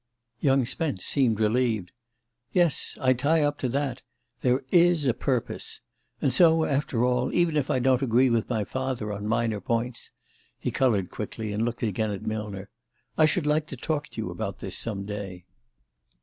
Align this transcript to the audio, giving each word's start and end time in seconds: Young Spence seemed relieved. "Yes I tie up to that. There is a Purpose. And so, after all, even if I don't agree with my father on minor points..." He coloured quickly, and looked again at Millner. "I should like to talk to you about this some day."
Young 0.39 0.65
Spence 0.65 1.05
seemed 1.05 1.39
relieved. 1.39 1.91
"Yes 2.53 2.97
I 2.99 3.13
tie 3.13 3.43
up 3.43 3.59
to 3.59 3.69
that. 3.69 4.01
There 4.41 4.63
is 4.71 5.05
a 5.05 5.13
Purpose. 5.13 5.81
And 6.19 6.33
so, 6.33 6.63
after 6.65 7.05
all, 7.05 7.31
even 7.35 7.55
if 7.55 7.69
I 7.69 7.77
don't 7.77 8.01
agree 8.01 8.31
with 8.31 8.49
my 8.49 8.63
father 8.63 9.13
on 9.13 9.27
minor 9.27 9.61
points..." 9.61 10.09
He 10.57 10.71
coloured 10.71 11.11
quickly, 11.11 11.51
and 11.53 11.63
looked 11.63 11.83
again 11.83 12.09
at 12.09 12.25
Millner. 12.25 12.71
"I 13.15 13.27
should 13.27 13.45
like 13.45 13.67
to 13.67 13.77
talk 13.77 14.07
to 14.07 14.17
you 14.19 14.31
about 14.31 14.57
this 14.57 14.75
some 14.75 15.05
day." 15.05 15.45